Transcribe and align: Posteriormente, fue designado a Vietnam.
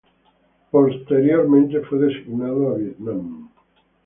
Posteriormente, 0.71 1.81
fue 1.81 1.99
designado 1.99 2.69
a 2.71 2.75
Vietnam. 2.77 3.51